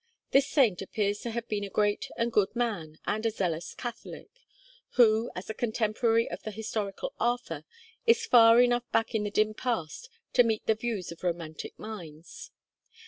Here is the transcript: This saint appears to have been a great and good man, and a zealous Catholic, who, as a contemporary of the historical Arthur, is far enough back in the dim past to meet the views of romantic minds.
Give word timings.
This 0.31 0.47
saint 0.47 0.81
appears 0.81 1.19
to 1.19 1.29
have 1.29 1.47
been 1.47 1.63
a 1.63 1.69
great 1.69 2.09
and 2.17 2.31
good 2.31 2.55
man, 2.55 2.97
and 3.05 3.23
a 3.23 3.29
zealous 3.29 3.75
Catholic, 3.75 4.31
who, 4.93 5.29
as 5.35 5.47
a 5.47 5.53
contemporary 5.53 6.27
of 6.27 6.41
the 6.41 6.49
historical 6.49 7.13
Arthur, 7.19 7.65
is 8.07 8.25
far 8.25 8.59
enough 8.63 8.91
back 8.91 9.13
in 9.13 9.25
the 9.25 9.29
dim 9.29 9.53
past 9.53 10.09
to 10.33 10.41
meet 10.43 10.65
the 10.65 10.73
views 10.73 11.11
of 11.11 11.21
romantic 11.23 11.77
minds. 11.77 12.49